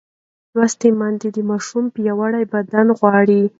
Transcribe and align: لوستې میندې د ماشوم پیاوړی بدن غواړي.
لوستې 0.55 0.89
میندې 0.99 1.29
د 1.33 1.37
ماشوم 1.49 1.85
پیاوړی 1.95 2.43
بدن 2.53 2.87
غواړي. 2.99 3.41